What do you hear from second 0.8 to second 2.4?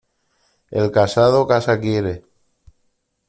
casado casa quiere.